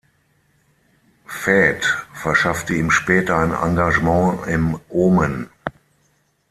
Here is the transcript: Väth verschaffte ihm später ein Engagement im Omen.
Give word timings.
Väth 1.27 1.85
verschaffte 2.15 2.73
ihm 2.73 2.89
später 2.89 3.37
ein 3.37 3.51
Engagement 3.53 4.47
im 4.47 4.79
Omen. 4.89 5.47